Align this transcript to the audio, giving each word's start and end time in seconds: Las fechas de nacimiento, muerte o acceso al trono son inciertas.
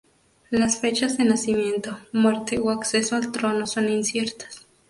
Las 0.49 0.79
fechas 0.79 1.19
de 1.19 1.25
nacimiento, 1.25 1.95
muerte 2.11 2.57
o 2.57 2.71
acceso 2.71 3.15
al 3.15 3.31
trono 3.31 3.67
son 3.67 3.87
inciertas. 3.87 4.65